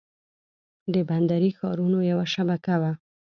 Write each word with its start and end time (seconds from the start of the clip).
د 0.93 0.95
بندري 1.09 1.51
ښارونو 1.57 1.99
یوه 2.11 2.25
شبکه 2.35 2.75
وه 2.81 2.91